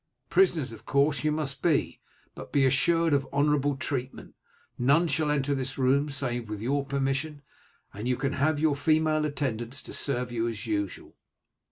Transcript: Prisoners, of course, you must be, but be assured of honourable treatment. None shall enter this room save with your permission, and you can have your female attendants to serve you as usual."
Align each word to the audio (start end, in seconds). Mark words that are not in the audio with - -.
Prisoners, 0.31 0.71
of 0.71 0.83
course, 0.83 1.23
you 1.23 1.31
must 1.31 1.61
be, 1.61 1.99
but 2.33 2.51
be 2.51 2.65
assured 2.65 3.13
of 3.13 3.27
honourable 3.31 3.75
treatment. 3.77 4.33
None 4.79 5.07
shall 5.07 5.29
enter 5.29 5.53
this 5.53 5.77
room 5.77 6.09
save 6.09 6.49
with 6.49 6.59
your 6.59 6.83
permission, 6.83 7.43
and 7.93 8.07
you 8.07 8.15
can 8.17 8.33
have 8.33 8.59
your 8.59 8.75
female 8.75 9.25
attendants 9.25 9.79
to 9.83 9.93
serve 9.93 10.31
you 10.31 10.47
as 10.47 10.65
usual." 10.65 11.17